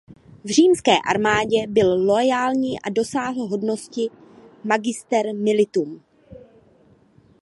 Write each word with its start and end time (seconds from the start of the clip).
V 0.43 0.47
římské 0.49 0.91
armádě 1.09 1.67
byl 1.67 1.93
loajální 2.05 2.81
a 2.81 2.89
dosáhl 2.89 3.47
hodnosti 3.47 4.09
Magister 4.63 5.35
militum. 5.35 6.01